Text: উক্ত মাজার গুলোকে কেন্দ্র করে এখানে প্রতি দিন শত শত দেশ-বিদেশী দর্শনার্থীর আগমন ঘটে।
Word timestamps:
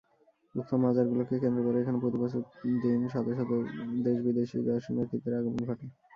উক্ত 0.55 0.71
মাজার 0.83 1.05
গুলোকে 1.07 1.35
কেন্দ্র 1.39 1.61
করে 1.65 1.77
এখানে 1.79 1.97
প্রতি 2.01 2.17
দিন 2.83 3.01
শত 3.07 3.27
শত 3.37 3.51
দেশ-বিদেশী 4.05 4.57
দর্শনার্থীর 4.67 5.37
আগমন 5.39 5.61
ঘটে। 5.69 5.85